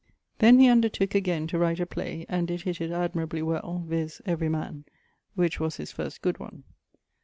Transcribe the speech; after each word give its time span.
Then 0.39 0.57
he 0.57 0.65
undertooke 0.65 1.13
againe 1.13 1.45
to 1.49 1.59
write 1.59 1.79
a 1.79 1.85
playe, 1.85 2.25
and 2.27 2.47
did 2.47 2.63
hitt 2.63 2.81
it 2.81 2.89
admirably 2.89 3.43
well, 3.43 3.83
viz. 3.87 4.19
'Every 4.25 4.49
man...' 4.49 4.83
which 5.35 5.59
was 5.59 5.77
his 5.77 5.91
first 5.91 6.23
good 6.23 6.39
one. 6.39 6.63